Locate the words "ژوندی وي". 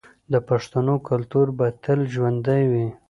2.13-2.87